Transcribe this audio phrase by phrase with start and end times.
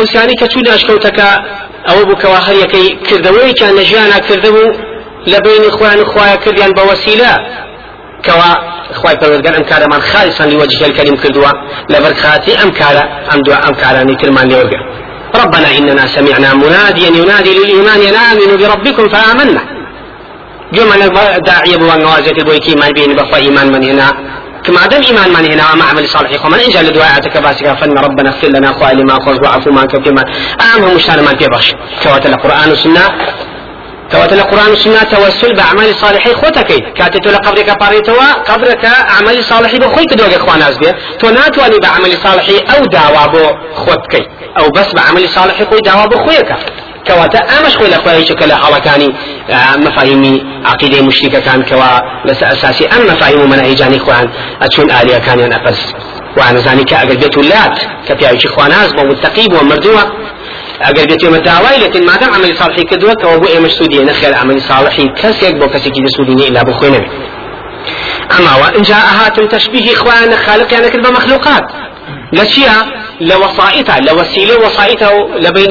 [0.00, 1.28] ئەو سیانی کە چوون ئەشکەوتەکە
[1.88, 4.66] ئەوە بووکەوە هەریەکەی کردەوەیکیان لە ژیانە کردبوو
[5.32, 7.32] لە بینی خۆیان خوایە کردیان بە وەسیلە.
[8.26, 8.50] کەوا
[9.00, 11.52] خی پەروەردگار ئەم کارەمان خالصان لوجه الكريم کردووە
[11.92, 14.48] لەبەر خاتی ئەم کارە ئەم دو ئەم کارانی ترمان
[15.40, 19.62] ربنا إننا سمعنا مناديا ينادي للإيمان أن آمنوا بربكم فآمنا.
[20.76, 20.96] جمع
[21.50, 24.08] داعية بوان نوازة بويكي ما بين بخوا إيمان من هنا.
[24.64, 26.44] كما دام إيمان من هنا وما عمل صالح.
[26.44, 30.10] ومن إن جاء لدعاءتك باسك فن ربنا اغفر لنا خوالي لما خوز وعفو ما كفي
[30.10, 30.24] ما.
[30.60, 33.04] أهم مشتان ما بيبخش كوات القرآن والسنة.
[34.12, 35.02] كوات القرآن والسنة.
[35.02, 38.32] توسل بأعمال صالحي خوتكي كاتت لقبرك باريتوا.
[38.48, 44.22] قبرك أعمال صالحي بخوي كدوك إخوان أزبير تو ناتواني بعمل صالحي أو دعوة بو خوتكي
[44.58, 46.50] أو بس بعمل صالحي خوي دعوة بو خويك
[47.10, 49.08] كواتا امش خوي لخوي شكل حلقاني
[49.76, 54.28] مفاهيمي عقيده مشركه كان كوا لس اساسي ام مفاهيم مناهجاني خوان
[54.62, 55.80] اتشون اليه كان ينفس
[56.36, 57.78] وأنا زاني كاجل بيت ولات
[58.08, 60.02] كتيا شي خواناز ومتقيب ومردوه
[60.88, 64.34] اگر بيت يوم الدعوة لكن ما دام عمل صالحي كدوه كوا بو امش سودي نخير
[64.34, 67.00] عمل صالحي كسيك بو كسيك سودي الا بو خوينه
[68.38, 71.64] اما وان جاء هات تشبيه اخوان خالق يعني كلمه مخلوقات
[72.32, 75.70] لشيا لوسائطها لوسيله وسائطها لبين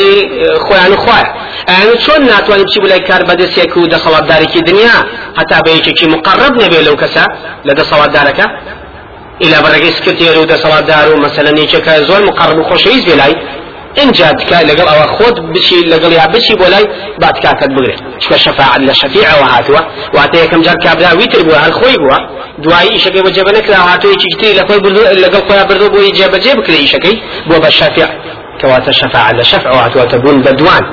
[0.59, 1.23] خوان خويا
[1.67, 4.95] يعني شلون ناتواني بشي بلاي كار بدا سيكو دا صواب دارك دنيا
[5.37, 7.25] حتى بيجي مقرب نبي لو كسا
[7.65, 8.39] لدى صواب دارك
[9.41, 13.35] إلى برقي سكرتير ودا صواب دارو مثلا يجيك زول مقرب وخوشيز بلاي
[14.03, 16.87] إن جاتك لقل أو خود بشي لقل يا بشي بولاي
[17.21, 19.79] بعد كاكد بغري شكو شفاعة لشفيعة وهاتوا.
[20.13, 21.57] واتي كم جار كابلا ويتر بوا.
[21.65, 22.17] هالخوي بوا؟
[22.59, 24.11] دواي إشكي وجبنك لا هاتوا.
[24.11, 28.07] يجي لقل بردو لقل خويا بردو بو يجيب جيبك لإشكي بوا بالشفيع
[28.61, 30.05] كواتا شفاعة لشفع وهاتوا.
[30.05, 30.83] تبون بدوان.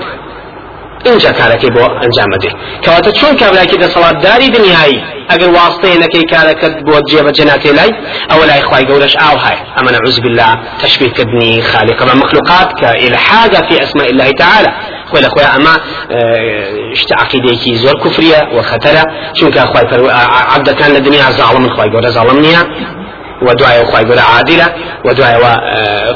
[1.04, 2.50] اینجا کارەکەی بۆ ئەنجام بدێ
[2.84, 7.92] کەواتە چۆن کابراکی دەسەڵات داری دنیایی ئەگەر واستەیەنەکەی کارەکەت بۆ جێبەجێ ناکەی لای
[8.30, 13.54] ئەوە لای خی گەورەش ئاو هاي ئەمە نعوذ بالله تشبیهکردنی خالق بە مخلوقات کە إلحاد
[13.68, 14.70] في أسماء الله تعالى
[15.10, 15.74] خۆی لە خۆی ئەمە
[17.00, 19.04] شت عقیدەیەکی زۆر کوفریە و خەتەرە.
[19.38, 19.84] چونکە خی
[20.56, 22.62] عبدەکان لە دنیا زاڵم خی گەورە زاڵم نییە
[23.42, 24.66] ودعاء خواي قول عادلة
[25.04, 25.40] ودعاء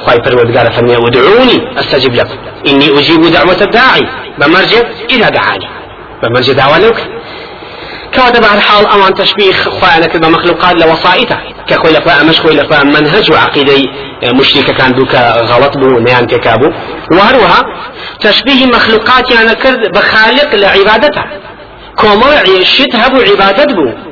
[0.05, 4.07] خواي فرودقار فرمي ودعوني استجب لكم إني أجيب دعوة الداعي.
[4.39, 5.69] بمرجع اذا دعاني.
[6.23, 7.11] بمرجع دعوة لك
[8.15, 13.33] كواتا بعد حال أمان تشبيه خوانا كذا مخلوقات لوسائطه كخوي لخوا مش خوي لخوا منهج
[13.33, 13.73] وعقيدة
[14.25, 16.71] مشركة كان دوكا غلط بو نيان تكابو
[17.13, 17.63] وهروها
[18.21, 21.23] تشبيه مخلوقات يعني كرد بخالق لعبادته
[21.97, 24.10] كومر شت هبو عبادت بو.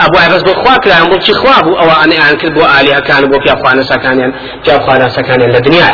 [0.00, 3.24] أبو عباس بو خوا كلام بو خوا بو؟ أو أنا آن كل بو الهه كان
[3.30, 4.32] بو في اخوانا سكانيان
[4.64, 5.90] في اخوانا سكانيان للدنيا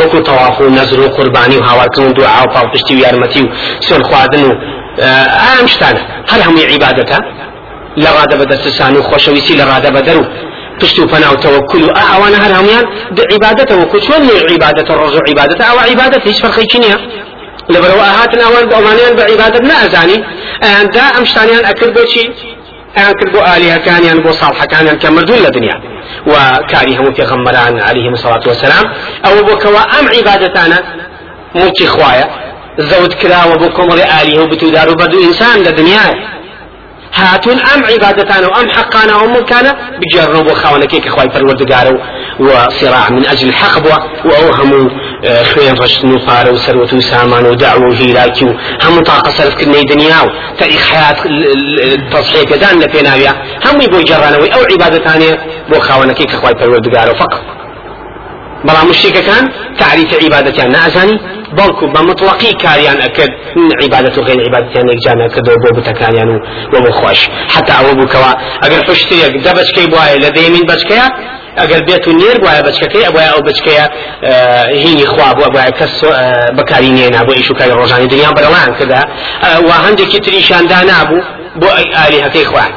[0.00, 3.48] وكو طواف ونذر وقرباني وهواكم دعاء وفاوتشتي ويارمتي
[3.80, 4.58] سول خوادن
[5.60, 5.96] ام شتان
[6.30, 7.18] هل هم عبادته
[7.96, 10.24] لغاده بدرسسان وخوشويسي لغاده بدرو
[10.80, 12.84] پشتو فنا وتوكل اوانا هر هميان
[13.32, 16.96] عبادته وكشون عبادة الرجوع عبادته أو عبادته إيش فرقي كنيا
[17.70, 20.16] لبرو اهاتنا وان امانيان بعبادة لا ازاني
[20.94, 22.30] دا امشتانيان اكل بوشي
[22.96, 25.76] ئەیان کرد بۆ ئالیەکانیان بۆ ساڵحەکانیان کە مردوون لە دنیا
[26.30, 26.34] و
[26.72, 28.84] کاری هەموو پێغەمبەران عليهم الصلاة والسلام.
[29.24, 30.78] ئەو بۆکەوە ئەم عیبادەتانە
[31.54, 32.26] موچی خوایە
[32.90, 34.88] زەوت کراوە بۆ کۆمەڵی ئالیه و بتودار
[37.20, 41.10] هاتون ئەم عیبادەتانە و ئەم حەقانە و ملکانە بجێڕنەوە بۆ خاونەکەی کە
[42.40, 44.90] وصراع من أجل الحق بوا وأو همو
[45.22, 49.30] خوێن ڕشتن و پارە و سەروەت و سامان و داو و هیراکی و هەموو تاقە
[49.38, 51.16] سەرفکردنەی دنیا و تاریخ حیات
[52.12, 53.32] تەصحێکەدان لە پێناویە
[53.66, 55.32] هەمووی بۆی جێڕانەوەی ئەو عیبادەتانێ
[55.70, 57.42] بۆ خاوەنەکەی کە خوای پەروەردگارە فقط.
[58.66, 59.44] بەڵام مشتێکەکان
[59.82, 61.18] تعریف عیبادەتیان نازانی
[61.58, 63.32] بەڵکو بە مطلقی کاریان ئەکرد
[63.82, 66.38] عیبادەت و غیر عیبادەتیان یەکجانە کردەوە بۆ بتەکانیان و
[66.72, 67.20] بۆ بۆ خۆش
[67.54, 68.32] حتا ئەوە بووکەوە
[68.62, 71.06] ئەگەر پشتێک دە بچکەی بواە لە دەیمین بچکەیە
[71.60, 73.86] ئەگەر بێت و نێر وایە بچکەکەی ئەوە ئەو بچکەیە
[74.82, 75.94] هینی خوا بووە بە کەس
[76.56, 79.02] بەکاری نێنا بۆ ئیشوکاری ڕۆژانی دنیا بەڵان کردا.
[79.66, 81.20] و هەندێکی تریشاندا نابوو
[81.60, 82.72] بۆ ئالیهەکەی خوان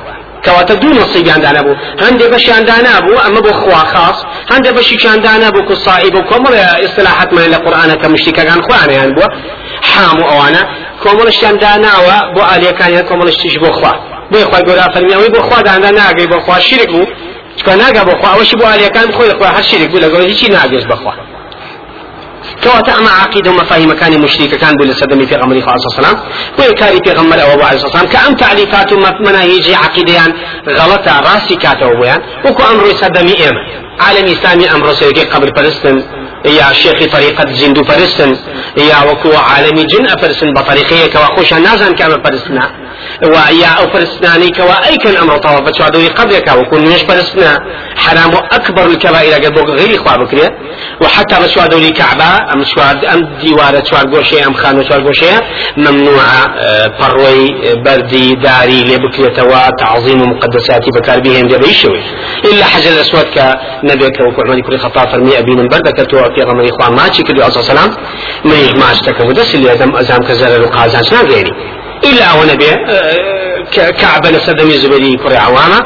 [0.46, 1.76] کەواتە دوو نصیبیان دانا بوو.
[2.04, 4.18] هەندێک بەشیان دانا بوو ئەمە بۆ خوا خاص.
[4.52, 6.54] هەندێک بەشیشان دانا بوو کو صاحب و کۆمەڵ
[6.84, 9.28] ئیسلاحەتمان لە قورآانە کە مشتیکەکان خوانیان بووە.
[9.90, 10.64] حام و ئەوانە.
[11.04, 13.94] کۆمەڵشیان داناوە بۆ ئالیەکانیان کۆمەڵشتیش بۆ خوا.
[14.32, 17.06] بۆی خوا گەورە فەرمیەوەی بۆ خوا دانا ناگەی بۆ خوا شیرک بوو.
[17.58, 20.86] چکە ناگا بۆ خوا ئەوەشی بۆ ئالیەکان خۆی خوا هەر شیرک بوو لەگەڵ هیچی ناگەش
[20.92, 21.14] بەخوا
[22.64, 26.18] كواتا أما عقيدة ومفاهيم كان مشركة كان بلا سدمي في غمر عليه الصلاة والسلام
[26.60, 28.94] ويكاري في غمر أو عليه الصلاة والسلام كأم تعريفات
[29.28, 30.34] مناهج عقيدة
[30.68, 36.04] غلطة راسي كاتا وبيان وكو أمر سدمي إيما عالم إسلامي أمر سيكي قبل فلسطين.
[36.46, 38.36] يا شيخ طريقة جندو فرستن
[38.78, 42.72] يا وكو عالمي جن أفرسن بطريقية كوا خوشا نازن كام فرسنا
[43.24, 47.60] ويا أو فرسناني كوا أي كان أمر طواف بتشوادوري قبلك وكون مش فرسنا
[47.96, 50.50] حرام أكبر الكبائر قبل غير إخوة بكريا
[51.02, 55.42] وحتى بتشوادوري كعبة أم شواد أم ديوارة شواد قوشية أم خانو شواد قوشية.
[55.78, 56.46] ممنوعة
[57.00, 62.00] بروي آه، بردي داري لبكرية تعظيم مقدساتي بكار بهم دي بيشوي
[62.46, 63.26] إلا حجر الأسود
[63.86, 67.64] كنبيك وكعمل كل خطا فرمي أبين بردك تو في غمر إخوان ما تشكل عليه الصلاة
[67.64, 67.90] والسلام
[68.46, 71.54] ما يجمعش تكو دس اللي أدم أزام كزر القازان شنا غيري.
[72.04, 75.80] إلا أو نبي آه، كعب لسدمي زبيري كري عوامة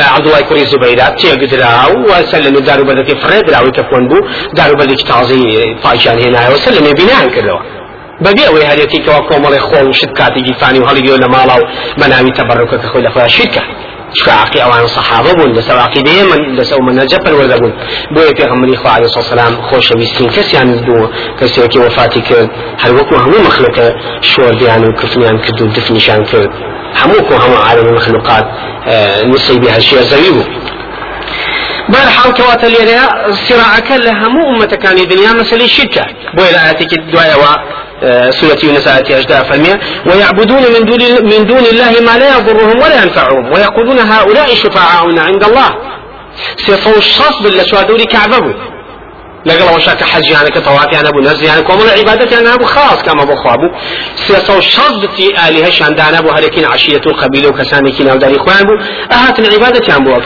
[0.00, 4.18] آه، عبد الله كري زبيرات تي قدرا وسلم دارو بدك فرد راوي كفون بو
[4.56, 5.42] دارو بدك تعزي
[5.82, 7.76] فايشان هنا وسلم بناء كذا
[8.24, 11.64] بەبێ ئەوەی هەرێتی کەوا کۆمەڵی خۆ و شت کاتێکی فانی و هەڵگیۆ لە ماڵا و
[12.00, 13.62] بەناوی تەبڕکە کە خۆی لە خۆیان شیرکە
[14.14, 17.72] شعقي أوان صحابة بون لسو عقيدة من لسو من نجف الورد بون
[18.10, 21.08] بو في غمري خو عليه الصلاة والسلام خوش بيستين كسيان دو
[21.40, 22.50] كسيوكي وفاتي كرد
[22.80, 23.76] هل وكو همو مخلوق
[24.22, 26.50] شور ديان وكفنيان كدو دفنشان كرد
[27.00, 28.44] هموكو همو عالم المخلوقات
[29.24, 30.42] نسي بها الشيء زويبو
[31.88, 33.08] بارحال كواتا ليريا
[33.48, 36.06] صراعك لها مو أمة كان دنيا مسألة شركة
[36.36, 37.85] بو إلى آياتك دعاء آه،
[38.30, 43.02] سورة يونس آية أجداء فرمية ويعبدون من دون, من دون الله ما لا يضرهم ولا
[43.02, 43.52] ينفعهم.
[43.52, 45.70] ويقولون هؤلاء شفعاؤنا عند الله.
[46.56, 48.54] سيصو الشخص بالله شوادوري كعبه
[49.46, 53.22] لقل وشاك حج يعني كطواف يعني ابو نزل يعني كومل عبادة يعني ابو خاص كما
[53.22, 53.68] ابو خوابو
[54.16, 58.72] سيصو الشرط في آلهة شان ابو هلكين عشية القبيلة وكساني كنا وداري اخوان ابو
[59.12, 60.20] اهات العبادة يعني ابو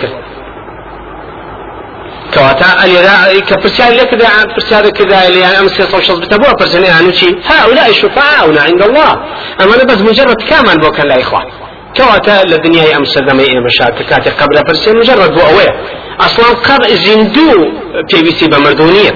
[2.30, 7.38] وكر كواتا اليدا كفرسيان لك ذا اللي يعني امس يصل شخص بتبوع فرسيان يعني شيء
[7.46, 9.12] هؤلاء شفعاؤنا عند الله.
[9.60, 11.40] اما أنا بس مجرد كمان بوكا لا اخوة.
[11.96, 15.66] كواتا للدنيا امس دمي مشاكل كاتي قبل فرسيان مجرد بو اوي
[16.20, 17.50] أصلا قبل زندو
[18.12, 19.10] بي بي سي بمردونية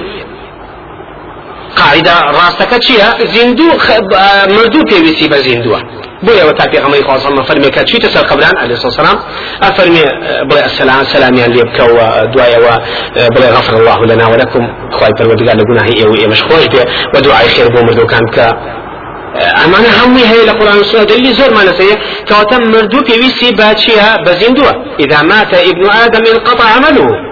[1.75, 3.69] قاعدة راسك تشيها زندو
[4.49, 5.81] مردو بي بي سي بزندوه
[6.31, 9.19] وتا پیغمبر خدا صلی الله فرمي كاتشي تسال قبران عليه الصلاة والسلام.
[9.61, 10.03] أفرمي
[10.49, 12.81] بلا السلام سلام يعني ليبكا ودعاء
[13.35, 14.67] بلا غفر الله لنا ولكم.
[14.91, 16.85] خواي پروردگار لگناه ايو اي مشخوش به
[17.15, 18.55] ودعاء خير بو مردو كان ك
[19.35, 21.95] ئەمانە هەمووی هەیە لە قرآن سوە دلی زۆرمان لەسەیە
[22.27, 27.24] کەواتە مردوو پێویستی باچیە بەزیندووە إذا مات ابن آدم انقطع عمله.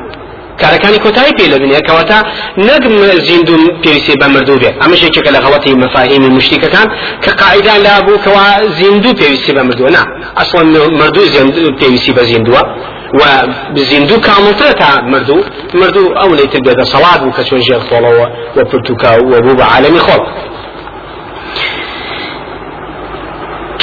[0.63, 2.19] کارەکانی کۆتایی پێ لە دنیا کەواتە
[2.67, 2.95] نەگم
[3.27, 4.69] زیندوم پێویستی بە مردوو بێ.
[4.81, 6.87] ئەمە شێکێکە لە غەڵەتی مەفاهیمی مشتیکەکان
[7.23, 8.47] کە قاعدا لا بوو کەوا
[8.79, 9.89] زیندوو پێویستی بە مردووە.
[9.97, 10.03] نا
[10.39, 10.67] ئەسڵەن
[11.01, 11.25] مردوو
[11.79, 12.63] پێویستی بە زیندووە
[13.19, 13.21] و
[13.89, 15.43] زیندوو کاملتر تا مردوو
[15.73, 20.01] مردوو ئەو لەیتر بێدە سەڵات بوو کە چۆن ژێر خۆڵەوە و پرتوکە و بە عالەمی
[20.05, 20.21] خۆڵ.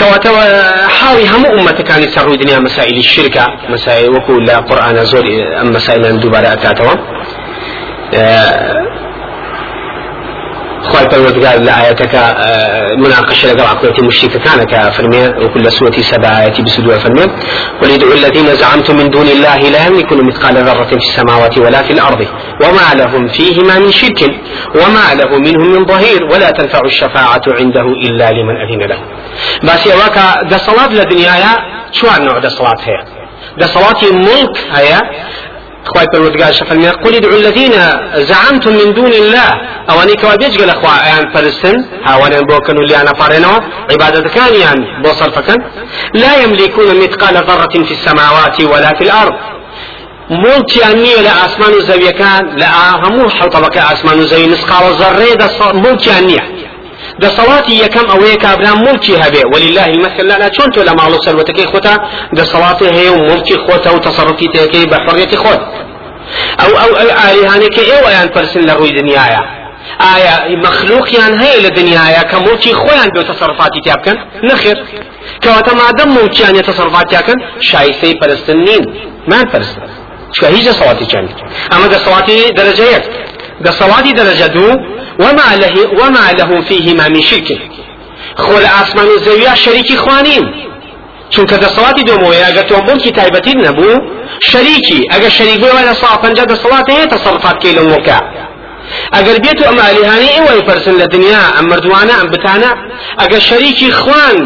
[0.01, 0.43] كواتوا
[0.89, 5.25] حاوي هم أمة كان يسروا دنيا مسائل الشركة مسائل وكل لا قرآن زور
[5.61, 6.95] أم مسائل دوبارة أكاتوا
[10.83, 12.15] خواهي پروردگار لآياتك
[12.99, 17.27] مناقشة لقرأ قوتي مشركة كان كفرمية وكل سورة سبع آيات بسدوة فرمية.
[17.83, 21.93] قل ادعوا الذين زعمتم من دون الله لا يملكون مثقال ذرة في السماوات ولا في
[21.93, 22.27] الأرض
[22.63, 24.21] وما لهم فيهما من شرك
[24.75, 28.99] وما له منهم من ظهير ولا تنفع الشفاعة عنده إلا لمن أذن له.
[29.63, 31.53] بس يواكا دا صلاة لدنيايا
[31.93, 33.05] شو نوع دا صلاة هي
[33.59, 35.01] دا صلاة ملك هي
[35.85, 37.73] خواهي پروردگار شفرمي قل ادعوا الذين
[38.15, 39.51] زعمتم من دون الله.
[39.91, 43.61] اواني كوا بيجگل اخوا ايان فرستن هاوان بوكن اللي أنا فارنوا
[43.91, 45.57] عبادة كان يعني بوصل فكن
[46.15, 49.33] لا يملكون مثقال ذرة في السماوات ولا في الأرض.
[50.31, 52.69] ملكیان نییە لە ئاسمان و زەویەکان لە
[53.03, 55.31] هەموو حڵتەبەکە ئاسمان و زەوی نسقاڵە زەڕێ
[55.75, 56.45] ملکیان نییە.
[57.25, 60.27] دەسەڵاتی یەکەم ئەوەیە کابرا ملکی هەبێ ولله المثل.
[60.43, 61.95] لا چۆن تۆ لە ماڵ و سەروەتەکەی خۆتا
[62.39, 65.61] دەسەڵاتی هەیە و ملکی خۆتە و تەسەڕفی تەکەی بە حڕێتی خۆت
[66.61, 69.43] ئەو ئەو ئالیهانێکی ئێوەیان پرسن لە ڕووی دنیاە
[70.05, 70.35] ئایا
[70.67, 74.17] مەخلوقیان هەیە لە دنیاە کە ملکی خۆیان بێ تەسەڕفاتی تیا بکەن
[74.49, 74.79] نەخێر
[75.43, 77.39] کەواتە مادەم ملکیان یە تەسەڕفاتیاکەن
[77.71, 78.85] شایستەی پەرستن نین
[79.31, 79.89] مان پەرستن
[80.35, 81.29] چکە هیچ دەسەڵاتی چەند
[81.73, 83.05] ئەمە دەسەڵاتی دەرەجە یەک
[83.67, 84.75] دەسەڵاتی دەرەجە دوو
[85.23, 87.49] وما له وما له فيهما من شرك.
[88.45, 90.45] خۆ لە ئاسمان و زەویا شەریکی خوانین
[91.35, 93.95] چونکە دەسەڵاتی دۆمەوەی ئەگەر تۆ بۆکی تایبەتی نەبوو
[94.51, 98.19] شەریکی ئەگەر شەریک بێ لە سا پەنجا دەسەڵات هەیە تەسەڵفات کەی لە وەکە.
[99.17, 102.71] ئەگەر بێت و ئەلیهانی ئێوەی پرسن لە دنیا ئەم مردوانە ئەم بتانە
[103.21, 104.39] ئەگەر شەریکی خوان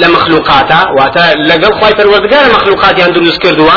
[0.00, 3.76] لە مەخلوقاتە واتە لەگەڵ خی پەروەردگارە مەخلوقاتیان دروست کردووە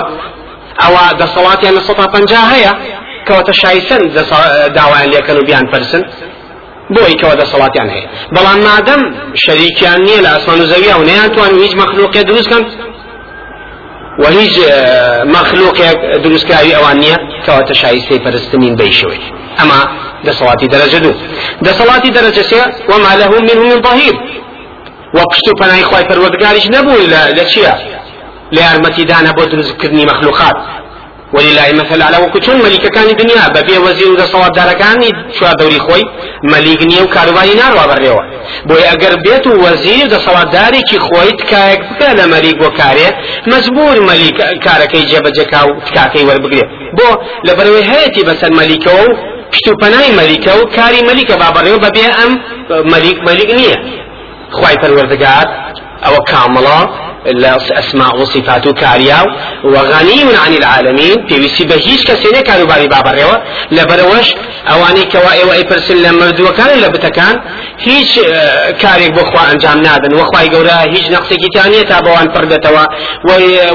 [0.82, 2.74] ئەوە دەسەڵاتیان لە سەتا پەنجا هەیە.
[3.28, 4.02] کەواتە شایسن
[4.78, 6.04] داوایان لێکەن و بیان پرسن
[6.96, 8.08] بۆی کەوە دەسەڵاتیان هەیە.
[8.36, 9.02] بەڵام مادەم
[9.44, 12.64] شەریکیان نییە لە ئاسمان و زەویە و نەیانتوان هیچ مەخلوقێ دروستکەن
[14.22, 14.54] و هیچ
[15.36, 19.22] مەخلوقێک دروستکاری ئەوان نییە کەواتە شایستەی پەرستنین بەیشەوەی
[19.60, 19.80] ئەمە
[20.28, 21.16] دەسەڵاتی دەرەجە دوو.
[21.68, 24.16] دەسەڵاتی دەرەجە سێ وما له منه من ظهير
[25.18, 26.98] وقشتو پناهی خوای پروردگاریش نبوو
[27.38, 27.74] لە چییە؟
[28.56, 30.56] لە یارمەتیدانە بۆ دروستکردنی مەخلوقات.
[31.36, 36.04] ولله مثل على وەکو چون مەلیکەکانی دنیا بەبێ وەزیر و دەسەڵاتدارەکانی چوا دەوری خۆی
[36.54, 38.24] مەلیک نییە و کاروباری ناڕوا بەڕێوە
[38.68, 43.10] بۆی ئەگەر بێت و وەزیر دەسەڵاتدارێکی خۆی تکایەک بکە لە مەلیک بۆ کارێ
[43.52, 47.10] مەزبور مەلیک کارەکەی جێبەجەکا و تکاکەی وەربگرێت بۆ
[47.48, 49.14] لەبەرەوەی هەیەی بەسەر مەلیکەوە و
[49.52, 52.32] پشت و پەنای مەلیکە و کاری مەلیکە بابڕێوە بەبێ ئەم
[52.94, 53.78] مەلیک مەلیک نییە
[54.58, 55.50] خی پەروەردەگات
[56.06, 56.80] ئەوە کامەڵە
[57.28, 59.26] الأسماء وصفات كارياو
[59.64, 61.16] وغني عن العالمين.
[61.28, 63.38] في وسي بهيش كسيني كانوا باري بابا ريوا
[63.72, 64.28] لبروش.
[64.70, 67.36] أواني كوائي واي برسل لمردو كان لبتكان.
[67.80, 68.20] هيش
[68.82, 70.14] كاريك بخوا انجام نادن.
[70.16, 72.86] وخواي قورا هيش نقصي كتانية تابوان پردتوا.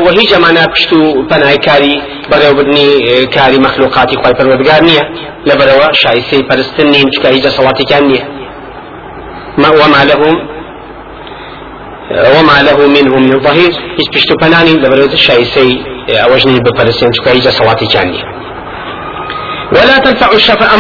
[0.04, 5.04] وهيج مانا بشتو بناي كاري بريو بدني كاري مخلوقاتي خواي پروردگار نية.
[5.46, 8.24] لبروا شايسي پرستنين چكا هيج صلاتي كان نية.
[9.58, 10.59] وما لهم
[12.10, 13.72] وما له منهم من ظهير.
[13.98, 15.72] هیچ پشت و پنانی لبرد شایسەی
[16.08, 18.22] ئەوەژنی بپەرسێن چکە هیچ دەسەڵاتی چانی
[19.72, 20.74] ولا تنفع الشفاعة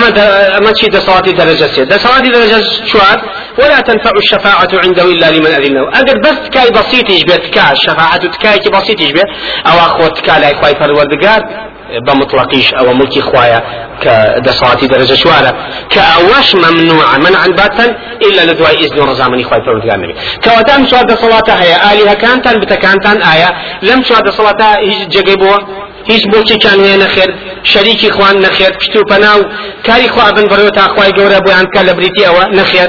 [0.58, 3.20] أما شيء دصواتي درجة سيد دصواتي درجة شوات
[3.58, 5.88] ولا تنفع الشفاعة عنده إلا لمن أذن له.
[5.88, 9.22] أقل بس تكاي بسيط يشبه تكا الشفاعة تكاي بسيط يشبه
[9.66, 11.69] أو أخوة تكا لا يخواي فروردقار
[12.06, 13.62] بمطلقيش أو ملكي خوايا
[14.02, 15.54] كدصواتي درجة شوارة
[15.90, 17.84] كأوش ممنوع منعا باتا
[18.26, 23.50] إلا لدواء إذن ورزامني خواي فرودگار نبي كواتان سواد دصواتها هي آلهة كانتان بتكانتان آية
[23.82, 25.58] لم سواد دصواتها هيج جقيبوه
[26.08, 27.30] هیچ بۆچی چیان نەخێر
[27.72, 29.40] شەریکی خوان نەخێر پشت و پەناو
[29.86, 32.88] کاری خوا بن بەرەوە تاخوای گەورە بۆیان کە لە بریتی ئەوە نەخێر.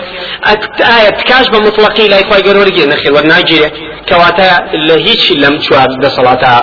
[0.89, 3.69] ئایا تکاش بە مطلقی لای خوای گەورەگیر نەخێر وەرناگیرێ
[4.09, 4.49] کەواتە
[4.87, 6.53] لە هیچ لەم چوار دەسەڵاتە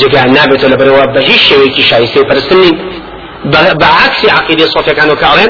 [0.00, 2.72] جگان نابێتەوە لە بەرەوە بە هیچ شێوەیەکی شایستەی پرستنی
[3.82, 5.48] بعكس عقيدة صوفيا كانوا كعلم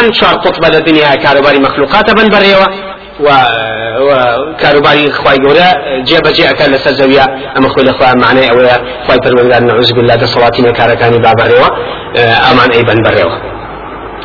[0.00, 2.87] أن شار قطبة الدنيا كاروباري مخلوقات بن بريوة
[3.20, 3.28] و
[4.00, 5.72] وكاروباري خواي جورا
[6.04, 7.24] جيب جي أكل لسزويا
[7.58, 8.56] أما خوي الأخوة معناه أو
[9.06, 11.68] خواي پروردگار نعوذ بالله ده صلاتنا كاركاني بابريوة
[12.52, 13.40] أمان أي بن بريوة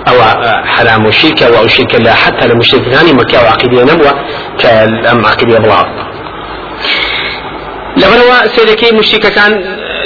[0.08, 0.22] أو
[0.66, 4.14] حرام وشركة أو شركة لا حتى لمشرك ثاني مكة وعقيدة نبوة
[4.60, 5.86] كالأم عقيدة بلاغ
[7.98, 9.52] لبروا سيدكي مشركة كان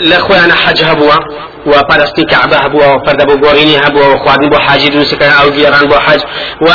[0.01, 1.13] لأخوة حج هبوا
[1.67, 6.19] وپرستی كعبة هبوا وفرد بو غوريني هبوا وخوادن بو حاجي دروسك أو جيران بو حج
[6.61, 6.67] و...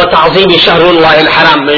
[0.00, 1.68] وتعظيم شهر الله الحرام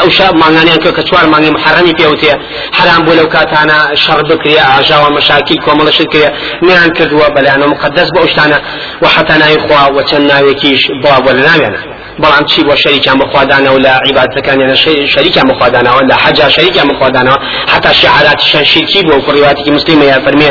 [0.00, 2.32] أو شاب مانغاني أنك كتوار مانغي محرمي بيوتي
[2.72, 6.28] حرام بو لو كاتانا شر بكري أعجا ومشاكل كومل شكري
[6.62, 8.60] نيان كردوا بل أنا مقدس بوشتانا
[9.02, 14.76] وحتى نايخوا وتنا يكيش باب ولا نامنا بەڵام چی بۆ شەریکیان بخوادانەوە لە عیباتەکانیانە
[15.14, 17.38] شەریکیان بخوادانەوە لە حەجا شەریکیان بخوادانەوە
[17.72, 20.50] حتا شعاراتیشان شرکی بۆ فڕیواتێکی مسلمە یا فەرمێ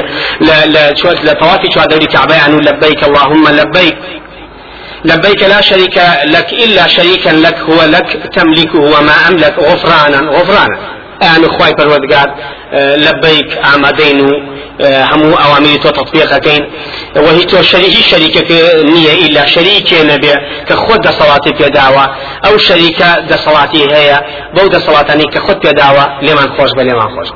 [1.28, 3.98] لە طوافی چوادەوری کعبەیان و لبیک اللهم لبیک.
[5.06, 10.78] لبيك لا شريك لك إلا شريكا لك هو لك تملكه وما أملك غفرانا غفرانا.
[11.22, 12.28] أنا خواي پروردگار
[13.08, 16.72] لبيك آمدين همو أوامر تو تطبيقكين
[17.16, 18.52] وهي تو شريك شريكك
[18.84, 20.34] نية إلا شريك نبي
[20.68, 22.06] كخد صلاتي في دعوة
[22.46, 24.22] أو شريكة دا صلاتي هي
[24.56, 27.28] بو صلاتني كخد في دعوة لمن خوش بل لمن خوش.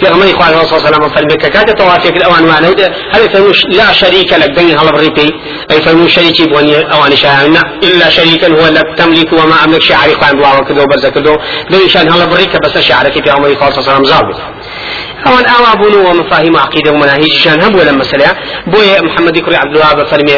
[0.00, 2.68] في غمري خواه الله صلى الله عليه وسلم فرمي كاتا توافيك الأوان وأنا
[3.12, 5.30] هل يفهموش لا شريك لك بين هلا بريبي
[5.70, 10.30] أي فهمو شريكي بوني أوان شاعرنا إلا شريكا هو لك تملك وما أملك شعري خواه
[10.30, 11.36] الله وكذا وبرزا كذا
[11.70, 14.34] لو شان هلا بريك بس شعرك في غمري خواه صلى الله عليه وسلم زابي
[15.26, 18.32] ئەوان ئاوا بوون و مفاهیم عقیدە و مناهیجیشان هەبوو لە مەسلەیە
[18.72, 20.36] بۆیە محەممەدی کوڕی عبدوها بە فەرمی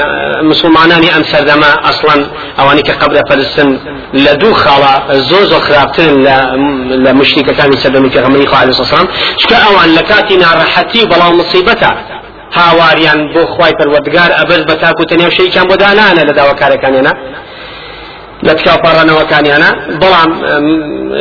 [0.50, 2.20] مسلمانانی ئەم سەردەما ئەسڵان
[2.58, 3.68] ئەوانی کە قبرە پەرستن
[4.25, 4.94] لە دوو خاڵە
[5.30, 6.14] زۆر زۆر خراپترن
[7.04, 9.08] لە مشتیکەکانی سەردەمی پێغەمبەری علیه السلام
[9.40, 11.90] چکە ئەوان لە کاتی ناڕەحەتی بەڵام مصیبەتە
[12.58, 17.12] هاواریان بۆ خوای پەروەردگار ئەبەر بە تاکو تەنێو شەیکیان بۆ دانانە لە داواکارەکانیانە
[18.47, 19.70] لە تکاپەڕانەوەکانیانە
[20.00, 20.30] بەڵام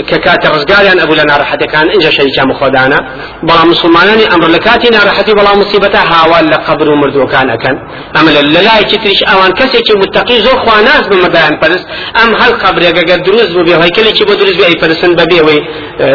[0.10, 3.00] کە کاتە ڕزگاریان ئەبوو لە ناڕەحەتەکان اینجا شەریکیان بخۆدانە
[3.48, 7.76] بەڵام مسلمانانی ئەمر لە کاتی ناڕەحەتی بەڵام مصیبەتە هاوال لە قبر و مردوەکان ئەەکەن
[8.16, 11.86] ئەمە لە لایەکی تریش ئەوان کەسێکی متەقی زۆر خواناز بمەدایان پەرست.
[12.18, 15.60] ئەم هەر قبرێگەگە دروست بوو بێ هەیکلێکی بۆ دروست بێ ئەی پەرستن بەبێەوەی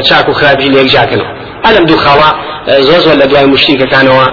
[0.08, 2.30] چاک و خراپی لێکجاکەنەوە ئەلم دوو خاڵە
[2.88, 4.26] زۆر زۆر لە دوای مشتیکەکانەوە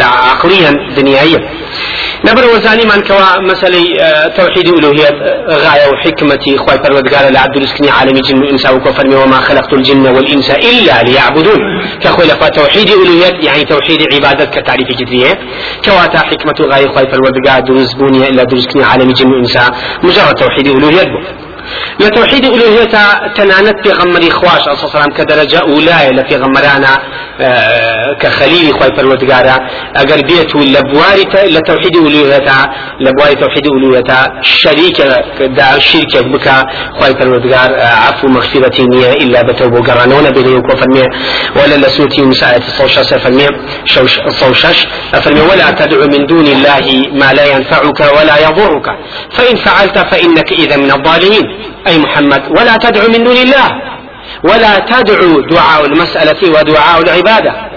[0.00, 1.40] لە عقلیان دنیایە
[2.24, 3.82] نبر وزاني من كوا مسألة
[4.36, 5.10] توحيد ألوهية
[5.48, 11.02] غاية وحكمتي خواي پروردگار لعبد الاسكني عالم جن وإنس وكفر وما خلقت الجن والإنس إلا
[11.02, 11.60] ليعبدون.
[12.02, 15.38] كخوي لفا توحيد ألوهية يعني توحيد عبادة كتعريف جدرية
[15.84, 19.56] كواتا حكمة غاية خواي پروردگار دروز بوني إلا دروسكني عالم جن وإنس
[20.02, 21.04] مجرد توحيد ألوهية.
[21.12, 21.18] بو
[22.00, 22.84] لتوحيد ألوهية
[23.34, 26.98] تنانت في غمر إخواش صلى الله عليه وسلم كدرجة أولى لفي غمرانا
[27.40, 29.56] آه، كخليل خوي فرودقارا
[29.96, 31.24] أقر بيتو لبواري
[31.54, 32.50] لتوحيد ألوهية
[33.00, 35.00] لبواري توحيد ألوهية شريك
[35.40, 36.48] دا شركة بك
[36.98, 41.04] خوي آه، عفو مغفرة نية إلا بتوبو قرانون بيني وفرمي
[41.56, 43.46] ولا لسوتي مساعدة الصوشة فرمي
[44.26, 48.86] الصوشش فرمي ولا تدعو من دون الله ما لا ينفعك ولا يضرك.
[49.36, 51.44] فإن فعلت فإنك إذا من الظالمين.
[51.88, 53.68] أي محمد ولا تدعو من دون الله.
[54.44, 57.69] ولا تدعو دعاء المسألة ودعاء العبادة.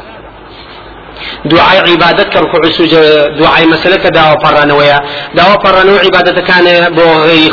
[1.46, 5.00] دعاء عبادتك ركوع سجود دعاء مسألة دعوة فرانويا
[5.36, 7.02] دعوة فرانو عبادة كان بو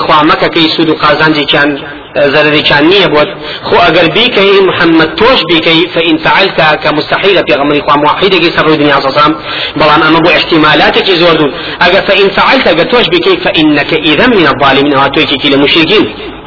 [0.07, 3.31] خوامك كي سود قازانجي كان زەرەرێکیان نییە بۆت
[3.69, 9.01] خۆ ئەگەر بیکەی محەممەد تۆش بیکەی فإن فعلت كمستحيل في غمر إخوان واحدة سر الدنيا
[9.01, 9.33] صام
[9.77, 11.53] بلان أما بو احتمالاتك زور دون.
[11.87, 16.40] أجر فإن فعلت أجر توش بكي فإنك إذا من الظالمين واتوكي كي لمشركين أو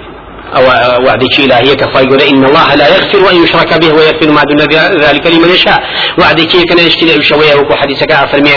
[1.05, 4.57] وعدك إلهية كفاي إن الله لا يغفر أن يشرك به ويغفر ما دون
[5.01, 5.79] ذلك لمن يشاء.
[6.19, 8.51] وعدك كان يشكي وشوية وكو حديثك أفرمي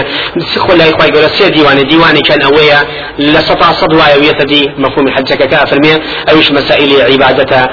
[0.73, 2.79] الله يخوي يقول سير ديوان ديواني كان أويا
[3.19, 5.93] لسطع صدوا ويتدي مفهوم حديثك كأفرمي
[6.33, 7.67] أوش مسائل عبادة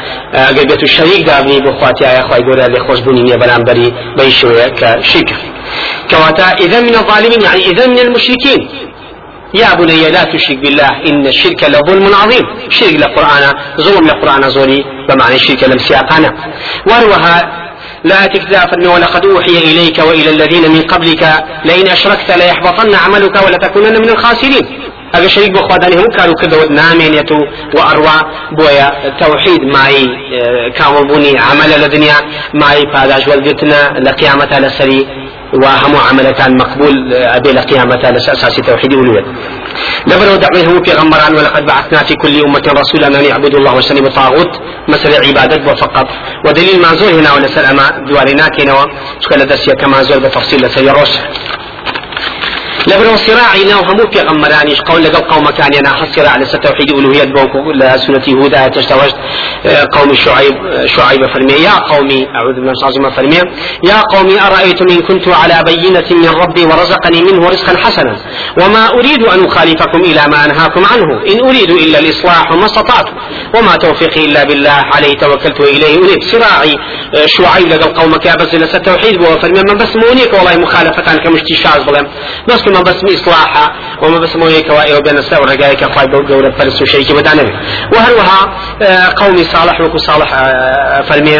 [0.57, 5.35] قلبية الشريك دابني بخواتي يا أخوي يقول لي خوش بني بلان بري بيشوية كشركة
[6.11, 8.69] كواتا إذا من الظالمين يعني إذا من المشركين.
[9.61, 12.45] يا بني لا تشرك بالله إن الشرك لظلم عظيم.
[12.69, 13.43] شرك لقرآن
[13.81, 16.29] ظلم لقرآن زوري بمعنى الشرك لم سياقنا
[16.89, 17.63] وروها
[18.03, 21.23] لا تكذا ولقد أوحي إليك وإلى الذين من قبلك
[21.65, 24.65] لئن أشركت ليحبطن عملك ولتكونن من الخاسرين.
[25.13, 27.39] ئەگە شەریک بۆ خوادانی هەموو کار و کردەوە نامێنێت و
[27.75, 28.17] و ئەڕوا
[28.57, 28.87] بۆیە
[29.21, 30.05] تەوحید مای
[30.77, 32.17] کامەبوونی عملە لە دنیا
[32.53, 34.57] مای پاداش وەرگتنە لە قیامەتە
[35.53, 39.25] وهم عملتان مقبول أبي لقيامة أساس توحيد ألوهية
[40.07, 44.61] لبرو دعوه في غمران ولقد بعثنا في كل أمة رسولا أن يعبدوا الله واجتنبوا الطاغوت
[44.87, 46.07] مسألة عبادة فقط
[46.47, 48.85] ودليل ما زور هنا ولا سلامة دوارنا كينوا
[49.19, 51.09] شكل دسيا كما زور بتفصيل لسيروش
[52.87, 57.23] لبرو صراعي ناو همو في غمرانيش قول لقل قوم كان ينا صراع لسا توحيد ألوهية
[57.23, 59.15] بوكو لسنة هود تشتوجت.
[59.93, 61.53] قوم شعيب شعيب فرمي.
[61.53, 62.73] يا قومي أعوذ بالله
[63.03, 63.39] من فرمي.
[63.83, 68.17] يا قومي أرأيتم إن كنت على بينة من ربي ورزقني منه رزقا حسنا؟
[68.61, 71.09] وما أريد أن أخالفكم إلى ما أنهاكم عنه.
[71.31, 73.07] إن أريد إلا الإصلاح وما استطعت.
[73.55, 76.21] وما توفيقي إلا بالله عليه توكلت وإليه أنيب.
[76.31, 76.75] صراعي
[77.25, 79.23] شعيب لقل قوم كابس لسا توحيد.
[79.23, 82.07] فرمي من بس مونيك والله مخالفة كمشتي شاز بلهم
[82.47, 86.83] بس ما بس إصلاحا وما بس مو هيك وائل وبين السور رجائك أخوي بقول فرس
[86.83, 87.51] كذا دانه
[87.93, 88.39] وهروها
[89.09, 90.29] قومي صالح وكو صالح
[91.09, 91.37] فرمي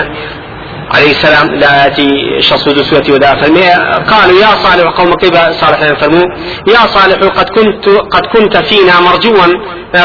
[0.95, 3.69] عليه السلام لا يأتي شخص سورة ودا فرمي
[4.11, 6.25] قالوا يا صالح قوم كيف صالح فرموا.
[6.67, 9.45] يا صالح قد كنت قد كنت فينا مرجوا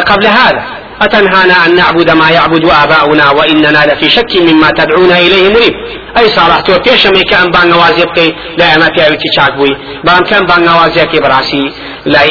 [0.06, 0.62] قبل هذا.
[1.02, 5.74] أتنهانا أن نعبد ما يعبد آباؤنا وإننا لفي شك مما تدعونا إليه مريب.
[6.18, 9.76] أي صالح تو كيش مي كان بان نوازي بكي لا إما في أبتي شاك بوي
[10.04, 10.64] بان كان بان
[11.04, 11.72] كي براسي
[12.06, 12.22] لا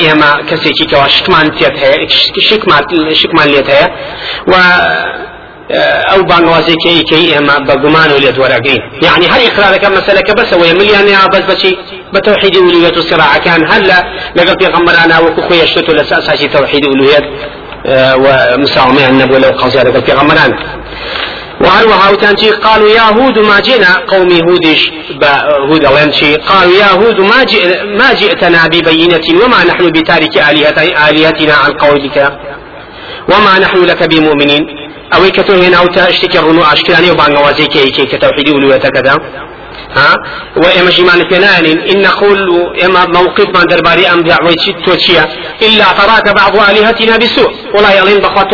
[0.73, 2.07] كي كوا شكمان تيت هي
[3.13, 3.91] شكمان هي
[4.47, 4.53] و
[6.11, 9.41] أو بانوازي كي كي اما بغمان وليت ورقين يعني هل
[10.33, 11.77] بس هو مليان يا بس بشي
[12.13, 14.03] بتوحيد ألوهية الصراع كان هلا
[14.35, 16.85] لقى في غمرانا وكخويا شتو لساساسي توحيد
[17.85, 20.53] ألوهية ومساومة النبي لو قصير في غمران
[21.61, 23.91] وهروها وتانشي قالوا يا هود ما جئنا.
[24.07, 24.91] قوم هودش
[25.69, 30.37] هود لنشي قالوا يا هود ما جئ ما جئتنا ببينة وما نحن بتارك
[31.09, 32.17] آلهتنا عن قولك؟
[33.31, 34.65] وما نحن لك بمؤمنين؟
[35.13, 39.15] أو كتو هنا تشتكي الرنو أشكراني وبانغوازي كي كي كتوحيدي ولوية كذا.
[39.95, 40.15] ها؟
[40.57, 42.37] وإما جمان فنان إن نقول
[42.85, 45.25] إما موقف من درباري أم دعوي توتشيا
[45.61, 47.51] إلا تراك بعض آلهتنا بسوء.
[47.73, 48.53] والله يلين بخوات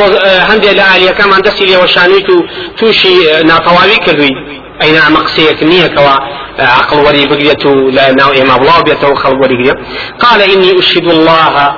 [0.50, 2.44] هندي لآلهة كما دسي وشانيتو
[2.78, 4.30] توشي ناطواوي كذوي.
[4.82, 6.16] أين مقصية نية كوا
[6.60, 8.10] عقل وري بقيته لا
[8.42, 9.74] إما الله بيته خلق وري
[10.20, 11.76] قال إني أشهد الله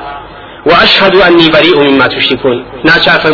[0.66, 2.66] وأشهد أني بريء مما تشركون.
[2.86, 3.30] ناشا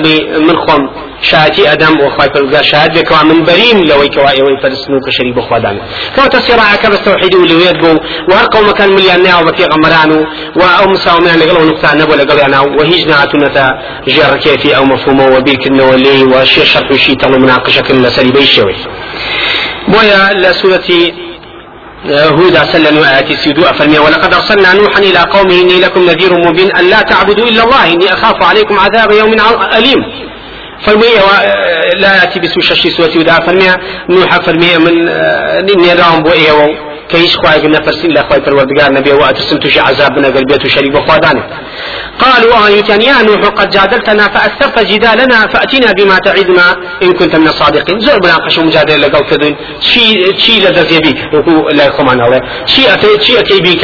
[0.47, 0.89] من خم
[1.21, 5.77] شاتي أدم وخواي فرقا شهاد بك من بريم لو كوا إيوي فرسنو كشريب خوادان
[6.15, 7.97] كما تسيرا كبس توحيد ولويت بو
[8.29, 13.57] وهر قوم كان مليان ناو بكي غمرانو وأو مساومين لقلو نقطة نبو لقلو وهيج ناتونة
[14.07, 18.75] جار كيفي أو مفهومه وبيك النولي وشي شرح وشي تلو مناقشة كنا سليبي الشوي
[19.87, 20.89] بويا لسورة
[22.05, 26.89] هودا سلم آياتي سيدو أفرمي ولقد أرسلنا نوحا إلى قومه إني لكم نذير مبين أن
[26.89, 29.33] لا تعبدوا إلا الله إني أخاف عليكم عذاب يوم
[29.77, 30.03] أليم.
[30.85, 31.05] فرمي
[31.97, 33.69] لا يأتي بسوشة شي سوتي ودا فرمي
[34.09, 39.79] نوح فرمي من نيرام بو إيوه كيش خواهي نفرسين لا خواهي پروردگار نبي واترسم تشي
[39.79, 41.43] عذاب نقل بيت شريك وخوادانه
[42.19, 46.65] قالوا آيتان يا نوح قد جادلتنا فأثرت جدالنا فأتنا بما تعدنا
[47.03, 50.05] إن كنت من الصادقين زور بناقش مجادلة لقوا كذن شي
[50.37, 50.59] شي
[51.03, 53.83] بيك وكو لا يخمان الله شي أتي شي أتي بيك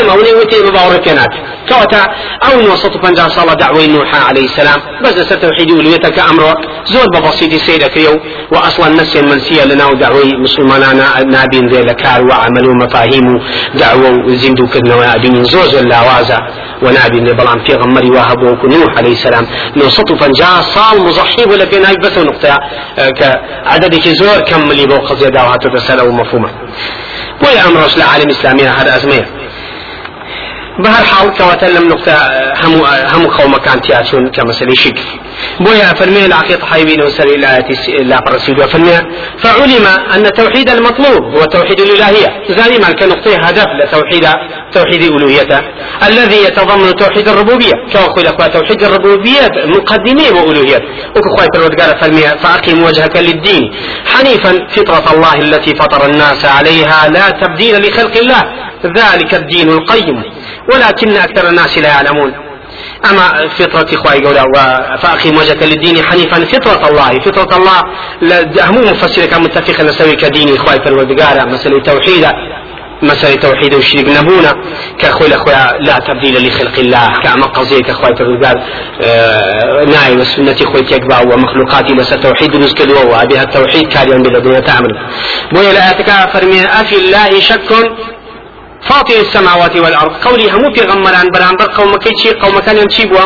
[0.00, 1.32] إما وني وتي بباوركنات
[1.68, 2.02] كوتا
[2.46, 4.80] أو نوسط بنجا صلاة دعوة نوح عليه السلام.
[5.04, 6.54] بس نسر توحيد وليتك أمره.
[6.84, 8.14] زور ببسيط سيدك يو.
[8.52, 10.96] وأصلا نسي منسية لنا ودعوة مسلمان
[11.30, 13.26] نابين ذي لكار وعمل ومفاهيم
[13.74, 16.38] دعوة وزندو كدنا وأدين زوز اللawازة
[16.82, 19.46] ونابين ذي بلان في غمري وهبوك نوح عليه السلام.
[19.76, 22.58] نوسط بنجا صال مزحيب ولا في بس نقطة
[23.18, 26.50] كعدد زور كملي بوق زيادة وهاتو رسالة ومفهومة.
[27.44, 29.26] ويا أمرش لعالم إسلامي هذا أزمية.
[29.26, 29.43] بهر
[30.82, 32.12] حال كواتا لم نقطة
[32.64, 34.98] هم هم قوم كان تياتون كمثل شك
[35.60, 37.64] بويا فرمي العقيدة حيبين وسر إلى
[37.98, 38.98] لا برسول وفرمي
[39.38, 42.42] فعلم أن توحيد المطلوب هو توحيد الإلهية.
[42.48, 44.26] زاني ما كان نقطة هدف لتوحيد
[44.72, 45.60] توحيد ألوهيته
[46.08, 47.72] الذي يتضمن توحيد الربوبية.
[47.92, 50.80] كما قل توحيد الربوبية مقدمة وألوهية.
[51.16, 53.74] وكخواي الودقار فرمي فأقم وجهك للدين.
[54.06, 58.42] حنيفا فطرة الله التي فطر الناس عليها لا تبديل لخلق الله.
[58.84, 60.22] ذلك الدين القيم.
[60.72, 62.32] ولكن أكثر الناس لا يعلمون.
[63.10, 64.42] أما فطرة إخوائي قولا
[65.02, 67.80] فأقيم وجهك للدين حنيفا فطرة الله فطرة الله
[68.70, 72.32] هم مفسر كان متفق نسوي كدين إخوائي فالودقارة مسألة توحيدة
[73.02, 74.54] مسألة توحيد والشرك نبونا.
[74.98, 78.62] كأخوي الأخوة لا تبديل لخلق الله كأما قضية كأخوي فالودقار
[79.02, 84.92] آه ناي وسنة أخوي تكبع ومخلوقاتي لسا توحيد نسكدوا وأبيها التوحيد كاريا بالذين تعمل.
[85.52, 87.70] بويا لا فرمي أفي الله شك
[88.88, 90.12] فاطر السماوات والأرض.
[90.24, 93.24] قولي همو في غمران برانبر قوم كيشي قوم كان يمشي بوا؟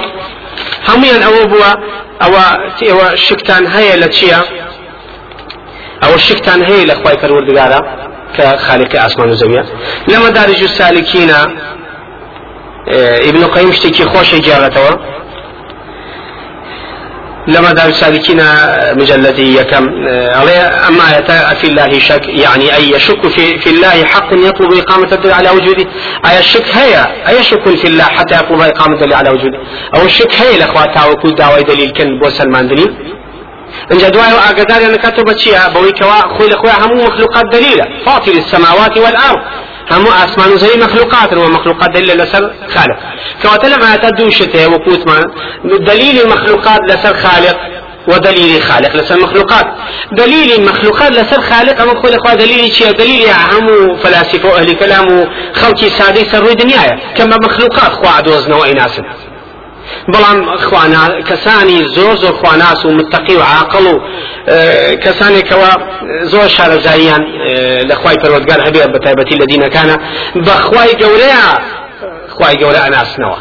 [0.88, 1.72] هميا أو بوا؟
[2.22, 2.32] أو
[2.90, 4.42] أو شكتان هيا لتشيا
[6.04, 7.80] أو الشكتان هيا لأخوي فالوردقارة
[8.36, 9.64] كخالق أسمان الزوية
[10.08, 11.30] لما دارج السالكين
[13.28, 14.88] ابن قيم اشتكي خوش جارته
[17.48, 18.40] لما دار سالكين
[19.00, 19.84] مجلدي كم
[20.88, 21.04] أما
[21.60, 25.86] في الله شك يعني أي يشك في, في الله حق يطلب إقامة الدليل على وجوده؟
[26.26, 29.58] أي الشك هي أي شك في الله حتى يطلب إقامة الدليل على وجوده؟
[29.94, 32.94] أو الشك هي الأخوات وكل دعوة دليل كن بو سلمان دليل؟
[33.92, 37.84] انجا دواي اگدار ان كتب چيا بوي كوا خوي لخوي هم مخلوقات دليلة.
[38.06, 38.98] فاطر السماوات
[39.90, 42.98] هم آسمان زي مخلوقات ومخلوقات دليل لسر خالق.
[43.42, 45.20] كواتل ما تدو شته وقوت ما
[45.64, 47.56] دليل المخلوقات لسر خالق
[48.08, 49.66] ودليل خالق لسر مخلوقات.
[50.12, 55.06] دليل المخلوقات لسر خالق اما خوي اخوة دليل شيء دليل هم فلاسفة أهل كلام
[55.54, 59.14] خلقي سادي سر دنيايا كما مخلوقات خوا عدوزنا وإناسنا
[60.12, 60.38] بەڵام
[61.28, 63.94] کەسانی زۆر زۆر خواناس و متتەقی و عاقڵ و
[65.04, 65.70] کەسانێکەوە
[66.32, 67.22] زۆر شارەزاییان
[67.88, 69.96] لە خوای پەروەگار هەبێ بە تایبەتی لە دینەکانە.
[70.46, 71.44] بەخوای گەورەیە
[72.34, 73.38] خوای گەورە ئەناسنەوە.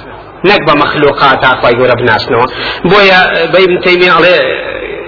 [0.49, 2.45] نەک بە مەخلوقاتا خوای گەورە بناسنەوە.
[2.91, 3.19] بۆیە
[3.51, 4.37] بە ابن تەیمیە ئەڵێ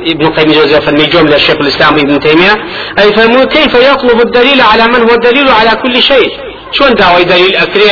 [0.07, 2.55] ابن قيم جوزيف فرمي جملة الشيخ الإسلام ابن تيمية
[2.99, 6.29] أي فرمو كيف يطلب الدليل على من هو الدليل على كل شيء
[6.71, 7.89] شون داوي دليل أكري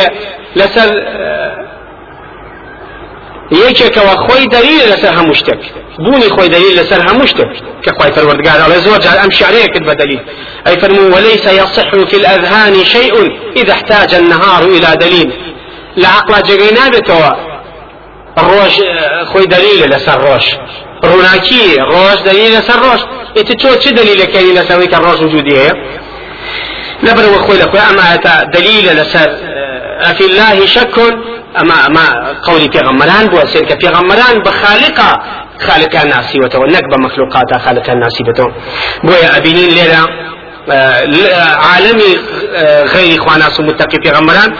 [0.55, 0.89] لسر
[3.51, 5.61] یەکێکەوە خۆی دلیل لەسەر هەموو شتێک.
[6.03, 7.51] بوونی خۆی دلیل لەسەر هەموو شتێک.
[7.83, 10.21] کە خی پەروەردگار ئەڵێ زۆر جار ئەم شارەیەکت بە دلیل.
[10.65, 13.15] ئەی فەرمو وليس يصح في الأذهان شيء
[13.55, 15.29] إذا احتاج النهار إلى دليل.
[15.97, 17.31] لعقل جگەی نابێتەوە
[18.47, 18.73] ڕۆژ
[19.31, 20.45] خۆی دلیل لەسەر ڕۆژ.
[21.09, 23.01] ڕووناکی ڕۆژ دلیل لەسەر ڕۆژ.
[23.37, 25.73] ئیت تۆ چ دلیلەکەی لەسەوەی کە ڕۆژ وجودی هەیە؟
[27.05, 28.07] لەبەرەوە خۆی لەخۆی ئەمە
[28.55, 29.29] دلیل لەسەر
[30.01, 30.95] أفي الله شك
[31.61, 35.19] أما أما قولي پیغمبران بو أسير كبيغمبران بخالقة
[35.67, 38.47] خالق ناسي وتو نك بمخلوقات خالق ناسي بتو
[39.03, 40.07] بويا أبينين ليلة
[41.67, 42.11] عالمي
[42.93, 44.53] غير خواناس متقي پیغمبران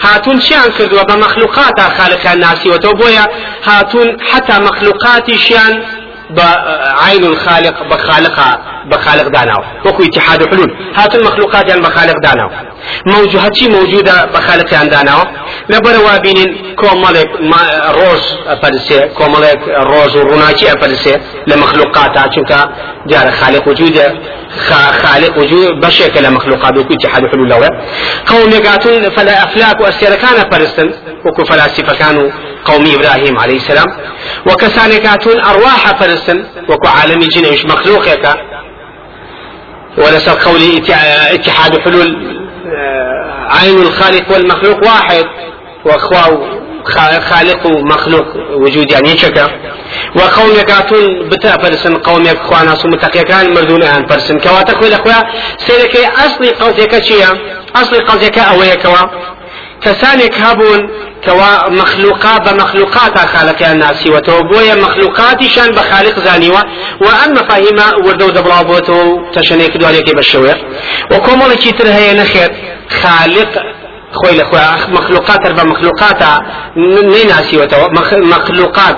[0.00, 3.26] هاتون شيان كردوا بمخلوقات خالق ناسي وتو بويا
[3.64, 5.82] هاتون حتى مخلوقات شيان
[6.30, 9.64] بعين الخالق بخالق بخالق داناو.
[9.86, 10.76] وكو اتحاد حلول.
[10.96, 12.50] هات المخلوقات يعني بخالق داناو.
[13.06, 15.20] موجودتي موجودة بخالق يعني داناو.
[15.68, 17.30] لبر وابين كومالك
[17.88, 22.34] روز أفرسي كومالك روز وروناكي أفرسي لمخلوقات.
[22.34, 22.68] چونك
[23.06, 23.98] جار خالق وجود
[25.02, 27.68] خالق وجود بشكل مخلوقات وكو اتحاد حلول لولا
[28.26, 30.92] قوم يقاتون فلا أفلاك وأسير كان فرستن
[31.26, 32.30] وكو فلاسفة كانوا
[32.64, 33.86] قوم إبراهيم عليه السلام.
[34.46, 38.36] وكسانكاتون أرواح فرستن وكو عالمي جن مش مخلوقك
[39.98, 40.82] ولسر قولي
[41.34, 42.38] اتحاد حلول
[43.50, 45.24] عين الخالق والمخلوق واحد.
[45.84, 46.62] وأخواه
[47.30, 49.46] خالق ومخلوق وجود يعني شكا
[50.16, 55.22] وقوم يقاتون بتا فرسن قوم يخوانا سو متقيكان مردون آن فرسن كوا تخوي اخويا
[55.58, 57.28] سيرك اصلي قوتك شيا؟
[57.76, 59.02] اصلي قوتك اويا كوا
[59.84, 60.90] كسانك هابون
[61.24, 66.62] كوا مخلوقات بمخلوقات خالق الناس وتوبويا مخلوقات شان بخالق زانيوا
[67.00, 70.58] وان مفاهيم وردو دبلا بوتو تشنيك دواليك بشوير
[71.12, 72.50] وكومو تر هي نخير
[73.02, 73.62] خالق
[74.12, 76.22] خوي لخوا مخلوقات رب مخلوقات
[76.76, 77.88] نناسي وتوا
[78.22, 78.96] مخلوقات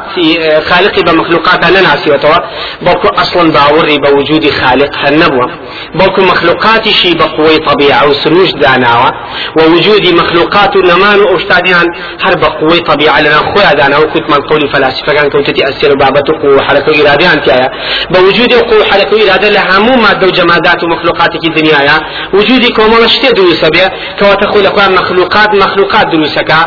[0.68, 2.38] خالقي بمخلوقات نناسي وتوا
[2.82, 5.46] بوكو أصلا باوري بوجود خالق هالنبوة.
[5.94, 9.10] بوكو مخلوقات شي بقوي طبيعة وسروج داناوة
[9.58, 11.86] ووجود مخلوقات نمان واشتاديان
[12.24, 13.98] هر بقوي طبيعة لنا خويا دانا.
[13.98, 17.70] وكنت من قولي فلاسفة كان كنت تأثير بابة قوة حركة إرادة أنت
[18.10, 22.00] بوجود قوة حركة إرادة لها مو مادة وجمادات ومخلوقات الدنيا
[22.34, 26.60] وجودي كوما مشتي دوي سبيع كواتخو لخوا مخلوقات مخلوقات دروسەکە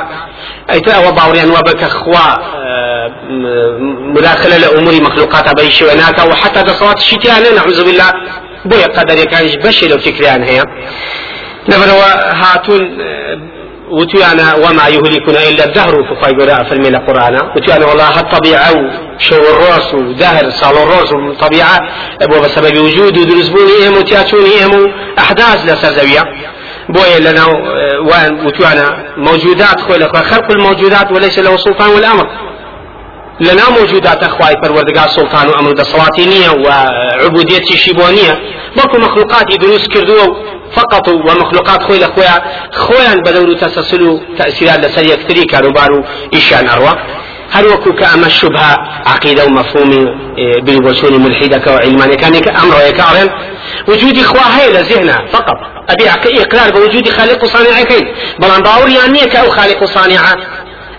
[0.70, 2.28] ئەیتر ئەوە باوریان وە بکە خوا
[4.16, 7.44] مداخلة لأمور مخلوقات بأي شيء هناك وحتى تصوات الشتيان.
[7.56, 8.12] نعوذ بالله.
[8.66, 10.64] بويا قدر كانش بشي لو فكريان هي
[11.70, 12.82] نبروا هاتون
[13.92, 18.74] وتيانا وما يهلكنا إلا الدهر فخاي قراء في الميل القرآن وتيانا والله الطبيعة
[19.18, 21.80] شو الروس ودهر صال الروس طبيعة.
[22.22, 24.82] أبو بسبب وجود ودرسبوني امو تياتوني امو
[25.20, 26.24] أحداث لسرزوية
[26.90, 27.46] بويا لنا
[28.46, 32.28] وتوانا موجودات خوي لأخوة خلق الموجودات وليس له سلطان والأمر.
[33.40, 38.40] لنا موجودات أخواي پروردگار سلطان وأمر دصلاتي نية وعبوديتي شيبونية
[38.78, 40.36] بلكو مخلوقات دروس كردو
[40.72, 46.04] فقط ومخلوقات خوي لأخويا خويا بدور تسلسل تأثيرات لسر يكتري كاروبارو
[47.52, 49.90] هل وكو كأما الشبهة عقيدة ومفهوم
[50.62, 53.30] بالوصول ملحدة وعلمان كان أمر يكارن
[53.88, 55.56] وجودي خوا هي لذهنه فقط.
[55.90, 56.10] أبي
[56.42, 58.08] إقرار بوجود خالق صانع كين
[58.40, 60.22] بلان باور يعني كأو خالق صانع.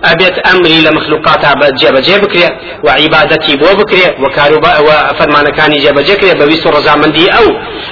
[0.05, 1.41] أبيت أمري لمخلوقات
[1.83, 2.49] جاب جاب بكري
[2.85, 7.45] وعبادتي بو بكري وكاروبا وفرمان كان جاب جكري بويس الرزامندي أو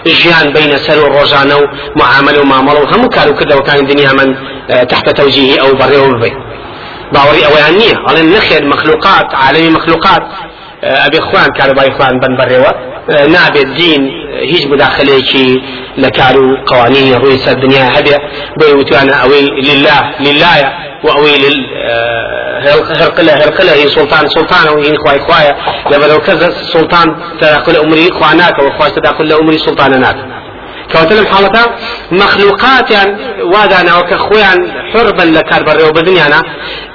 [0.06, 1.56] جيان بين سر الرجانة
[1.96, 4.36] ومعاملة ومعاملة هم كانوا كذا وكان الدنيا من
[4.88, 5.76] تحت توجيهي أو
[7.12, 10.22] باوري أوانية على النخير مخلوقات عالمي مخلوقات.
[10.82, 14.10] أبي إخوان كاروبا إخوان بن بريوة نابێت دین
[14.52, 15.48] هیچ مداخلەیەکی
[16.02, 18.16] لە کار و قوانینی ڕووی سەر دنیا هەبێ
[18.58, 20.68] بۆی وتوانە ئەوەی لله للایە
[21.04, 21.36] و ئەوەی
[23.00, 25.56] هرقلة هرقلة هي سلطان سلطان وهي خواي خوايا
[25.90, 29.58] لما لو كذا سلطان تداخل أمري خواناك وخواش تداخل أمري
[30.92, 31.76] سلطانناك كوتلم حالتا
[32.12, 36.42] مخلوقات يعني وادانا وكخويان حربا لكار بري وبدنيانا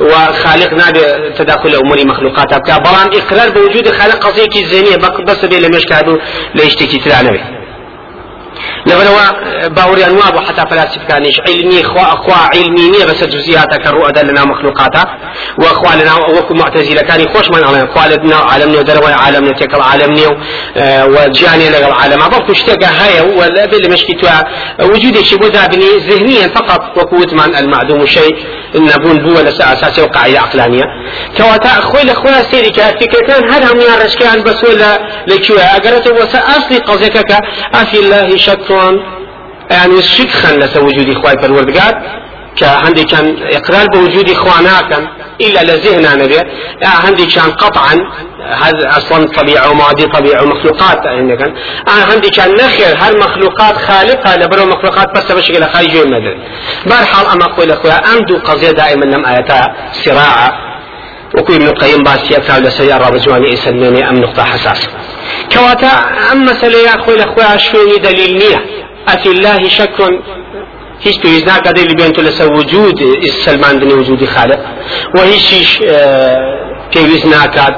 [0.01, 1.01] وخالق نادي
[1.37, 6.17] تداخل أمور مخلوقات بلان إقرار بوجود خالق قضيه الذهنيه بس بي لم يشكادوا
[6.55, 7.60] ليشتكي تلعنوي
[8.89, 9.25] لەبەرەوە
[9.77, 15.03] باوریان وابوو حتا فلاسفەکانیش علمی خوا خوا علمی نییە بەسەر جزئیاتەکە ڕوئەدە لەناو مخلوقاتە
[15.63, 20.11] وخوا لەناو وەکو معتەزیلەکانی خۆشمان ئەڵێن خوا لەناو عالم نێو دەرەوەی عالم نێ تێکەڵ عالم
[20.19, 20.33] نێو
[21.15, 24.37] وجیانێ لەگەڵ عالما بەڵکو شتێکە هەیە وەلەبێ لە مشکی توە
[24.91, 28.35] وجودێکی بۆ دابنی ذهنيا فقط وەکو وتمان المعدوم شيء
[28.75, 30.87] نبون بووە لەسەر ئاساسی و قاعدە عقلانیە
[31.37, 34.91] کەواتە خۆی لە خۆیان سێری کە فکرەکان هەر هەمویان ڕشکیان بەسوە لە
[35.31, 37.37] لەکوێ ئەگەرەتە وەسە ئاصلی قەزەکە کە
[37.73, 38.89] ئافی الله شک شكرا
[39.71, 41.95] يعني شكخا لس وجود إخوة الوردقات.
[42.55, 43.25] كهندي كان
[43.57, 44.99] إقرار بوجود إخواناكا.
[45.47, 46.39] إلا لذهنا نبي.
[46.83, 47.95] هندي كان قطعا.
[48.41, 51.53] هذا أصلا طبيعة ومعادي طبيعة ومخلوقات يعني كان
[51.87, 56.37] هندي كان نخير هل مخلوقات خالقة لبرو مخلوقات بس بشكل خارجي المدري
[56.85, 59.73] بارحال أما أقول أخويا أمدو قضية دائما لم آياتا
[60.05, 60.71] صراعة.
[61.37, 64.89] وكل ابن القيم باسي أكثر لسيارة بجواني إسلميني أم نقطة حساسة.
[65.53, 65.91] كواتا
[66.31, 68.65] أم مسألة يا أخوي الأخوة شوني دليل نية؟
[69.07, 69.99] أفي الله شك
[71.05, 72.97] هیچ پێویست ناکات لە بێن تۆ لەسەر وجود
[73.45, 74.59] سلماندنی وجودی خالق.
[75.15, 75.79] و هیچیش
[76.93, 77.75] پێویست ناکات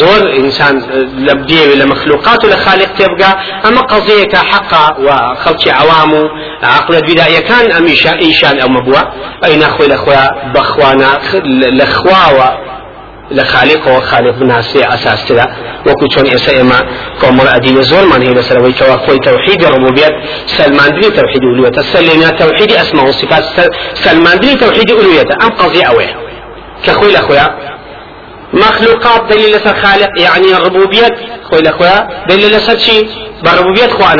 [0.00, 0.74] زۆر ئینسان
[1.26, 3.32] لە بدێوێ لە مخلوقات و لە خالق تێبگا
[3.64, 5.08] ئەمە قەزەیەکە حەقا و
[5.42, 6.22] خەڵکی عوام و
[6.76, 9.02] عقلە بیدایەکان ئەمیشا ئیشان ئەومە بووە
[9.42, 9.88] ئەی نەخۆی
[10.54, 11.12] بەخوانا
[11.78, 12.50] لە خواوە
[13.30, 15.46] لە خالقەوە خالق بناسێ ئاساسترا
[15.86, 16.80] وەکو چۆن ئێستا ئێمە
[17.20, 20.14] کۆمەڵ ئەدینە زۆرمان هەیە لەسەرەوەی کەوا خۆی تەوحیدی ڕبوبیەت
[20.56, 21.82] سلماندنی تەوحیدی ئولویەتە.
[21.92, 23.44] سلێنیا تەوحیدی ئەسما و صفات
[24.04, 25.34] سلماندنی تەوحیدی ئولویەتە.
[25.42, 26.14] ئەم قەضیە ئەوەیە.
[26.84, 27.52] کە خۆی لە خۆیان
[28.52, 31.08] مخلوقات دليل لسر خالق يعني الربوبية
[31.50, 33.08] خوي لخويا دليل لسر شي
[33.44, 34.14] بربوبية خوا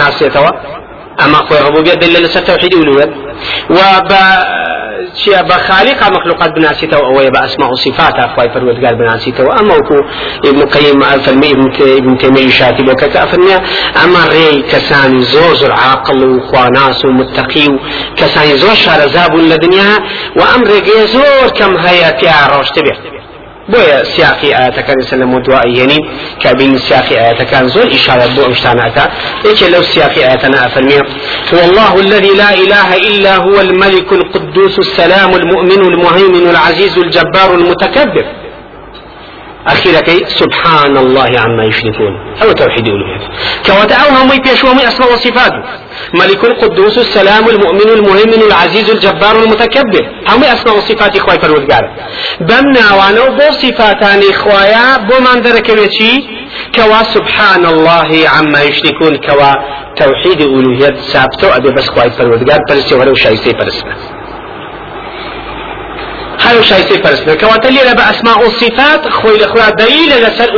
[1.16, 3.14] ناسيتوا أما خوي ربوبية دليل لسر توحيد ألوهية
[3.70, 4.12] وب
[5.22, 9.98] چیە بە خالق مخلوقات بناسیتەوە ئەوەیە بە ئەسما و صفات ئەخوای پەروەردگار بناسیتەوە ئەمە وەکو
[10.48, 11.52] ابن قیم فەرمی
[11.98, 13.57] ابن تیمیه شاتی بۆ کە ئەفەرمێ
[13.98, 17.79] ئەمە ڕێی کەسانی زۆر عاقڵ و خواناس و متقی و
[18.18, 19.92] کەسانی زۆر شارەزا بوون لە دنیا
[20.38, 21.05] و ئەم ڕێگەیە
[23.72, 26.00] بۆیە سیاقی ئاەتەکانی سەلم و دوایەنی
[26.42, 29.05] کابین سیاقی ئاەتەکان زۆر ئشارەت بۆ ئەمشتانەکە
[29.48, 31.00] یەکێ لەو سیاقی ئاەتەنا ئەفەرمێ
[31.52, 38.26] هو الله الذي لا إله إلا هو الملك القدوس السلام المؤمن المهيمن العزيز الجبار المتكبر.
[39.66, 42.12] أخيرا سبحان الله عما يشركون.
[42.42, 42.88] أو توحيد
[43.66, 45.62] كواتا أو هم يبيشوا من أسماء وصفاته
[46.14, 50.05] ملك القدوس السلام المؤمن المهيمن العزيز الجبار المتكبر.
[50.29, 51.85] هم أسماء وصفات إخوة فرودقار
[52.40, 56.12] بمنا وانو بو صفاتان إخوايا بو من دركبتي
[56.76, 59.16] كوا سبحان الله عما يشركون.
[59.16, 59.52] كوا
[59.96, 63.52] توحيد ألوهية سابتو أبي بس خواي فرودقار برسي ولو شايسي
[66.40, 70.55] برسنا هاي شايسي فرسنا كواتا ليرا بأسماء الصفات خوي لخوا دليل لسر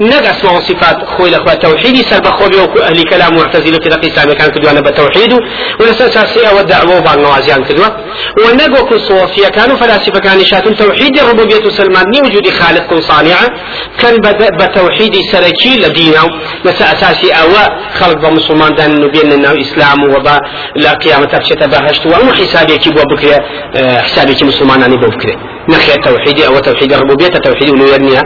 [0.00, 4.34] نك اسماء وصفات خوي الأخوة توحيدي سر بخوبي وكو أهل كلام معتزلة في رقي سامي
[4.34, 5.32] كان كدوانا بتوحيد
[5.80, 7.86] ولسا اساسية والدعوة وبعض نوازيان كدوا
[8.44, 13.36] ونك وكو صوفيا كانوا فلاسفة كان شاتون توحيد الربوبية سلمان وجود خالق صانع
[14.00, 14.14] كان
[14.60, 16.22] بتوحيد سركي لدينا
[16.64, 17.48] مسا اساسي أو
[18.00, 20.40] خلق بمسلمان دان نبين إنه إسلام وبا
[20.76, 23.34] لا قيامة تفشت بهشت وامو حسابي كي بو بكري
[24.06, 25.55] حسابي كي مسلمان اني بو بكري نخي توحيدي
[26.46, 28.22] أو توحيد الربوبية توحيد الوهية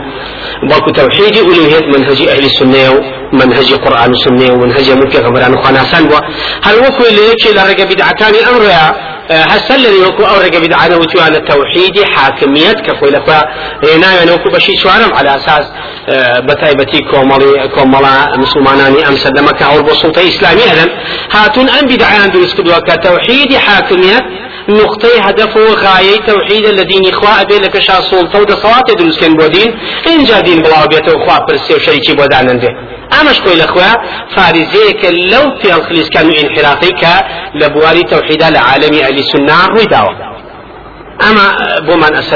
[0.69, 2.89] باكو توحيد ألوهية منهج أهل السنة
[3.33, 6.09] ومنهج قرآن السنة ومنهج ملك غبران خناسان
[6.63, 12.71] هل وكو اللي يكشي لرقة بدعتان أمرها هسه الذي وكو أورق بدعانا وتوانا التوحيد حاكمية
[12.71, 13.41] كفو لفا
[13.95, 15.65] هنا يعني وكو بشي شوارم على أساس
[16.43, 20.95] بتايبتي كومالي كومالا مسلماناني أم سلمك أو بسلطة إسلامية
[21.31, 24.17] هاتون أم بدعان دوس كدوا كتوحيد حاكمية
[24.73, 29.69] نقطة هدف وغاية توحيد الذين إخوة أبي لك شا سلطة ودا صلاة دروس كان بودين.
[30.07, 32.69] إن جادين بلا بيته وخوا برسي وشريكي بودانا به
[33.21, 33.91] أمش قوي الأخوة
[34.35, 37.07] فارزيك لو في الخليس كانوا انحرافيك
[37.55, 40.31] لبواري توحيد العالمي السنة روي داوة.
[41.29, 41.45] أما
[41.87, 42.29] بومن أسل